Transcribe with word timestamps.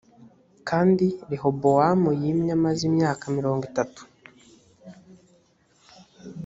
kandi 0.69 1.05
rehobowamu 1.29 2.09
yimye 2.21 2.51
amaze 2.57 2.81
imyaka 2.89 3.23
mirongo 3.37 3.61
itatu 3.69 4.01